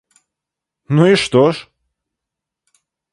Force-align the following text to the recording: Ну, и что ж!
Ну, 0.89 1.05
и 1.05 1.15
что 1.15 1.51
ж! 1.51 1.69